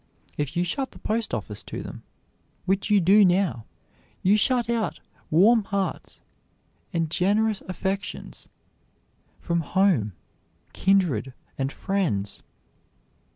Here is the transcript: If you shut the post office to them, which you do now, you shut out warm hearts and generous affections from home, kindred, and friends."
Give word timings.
If 0.35 0.57
you 0.57 0.63
shut 0.63 0.89
the 0.93 0.97
post 0.97 1.31
office 1.31 1.61
to 1.61 1.83
them, 1.83 2.01
which 2.65 2.89
you 2.89 2.99
do 2.99 3.23
now, 3.23 3.65
you 4.23 4.35
shut 4.35 4.67
out 4.67 4.99
warm 5.29 5.63
hearts 5.65 6.21
and 6.91 7.07
generous 7.07 7.61
affections 7.67 8.49
from 9.39 9.59
home, 9.59 10.13
kindred, 10.73 11.35
and 11.55 11.71
friends." 11.71 12.41